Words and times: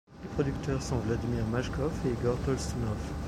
Les 0.23 0.29
producteurs 0.29 0.81
sont 0.81 0.97
Vladimir 0.97 1.45
Machkov, 1.45 1.91
et 2.07 2.09
Igor 2.09 2.35
Tolstounov. 2.43 2.97